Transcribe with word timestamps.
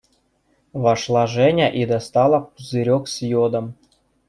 Вошла 0.73 1.27
Женя 1.27 1.69
и 1.69 1.85
достала 1.85 2.39
пузырек 2.55 3.07
с 3.07 3.21
йодом. 3.21 3.75